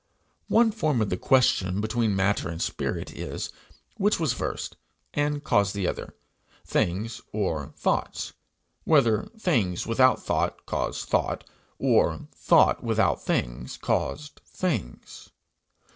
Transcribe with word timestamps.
One 0.47 0.71
form 0.71 0.99
of 0.99 1.11
the 1.11 1.15
question 1.15 1.79
between 1.79 2.15
matter 2.15 2.49
and 2.49 2.59
spirit 2.59 3.15
is, 3.15 3.51
which 3.97 4.19
was 4.19 4.33
first, 4.33 4.75
and 5.13 5.43
caused 5.43 5.75
the 5.75 5.87
other 5.87 6.15
things 6.65 7.21
or 7.31 7.71
thoughts; 7.77 8.33
whether 8.83 9.27
things 9.37 9.85
without 9.85 10.19
thought 10.23 10.65
caused 10.65 11.07
thought, 11.07 11.47
or 11.77 12.21
thought 12.33 12.83
without 12.83 13.21
things 13.23 13.77
caused 13.77 14.41
things. 14.43 15.29